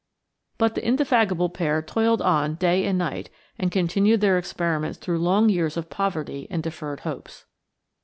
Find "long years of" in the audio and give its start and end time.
5.19-5.91